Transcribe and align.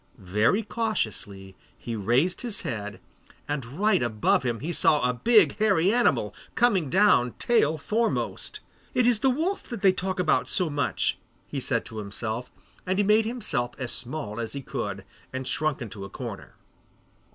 Very 0.17 0.63
cautiously 0.63 1.55
he 1.77 1.95
raised 1.95 2.41
his 2.41 2.63
head, 2.63 2.99
and 3.47 3.63
right 3.63 4.01
above 4.01 4.41
him 4.41 4.61
he 4.61 4.73
saw 4.73 5.07
a 5.07 5.13
big 5.13 5.55
hairy 5.57 5.93
animal, 5.93 6.33
coming 6.55 6.89
down 6.89 7.33
tail 7.33 7.77
foremost. 7.77 8.61
'It 8.95 9.05
is 9.05 9.19
the 9.19 9.29
wolf 9.29 9.61
that 9.65 9.83
they 9.83 9.91
talk 9.93 10.17
so 10.49 10.71
much 10.71 11.11
about,' 11.11 11.15
he 11.49 11.59
said 11.59 11.85
to 11.85 11.99
himself, 11.99 12.49
and 12.83 12.97
he 12.97 13.03
made 13.03 13.25
himself 13.25 13.75
as 13.77 13.91
small 13.91 14.39
as 14.39 14.53
he 14.53 14.63
could 14.63 15.05
and 15.31 15.47
shrunk 15.47 15.83
into 15.83 16.03
a 16.03 16.09
corner. 16.09 16.55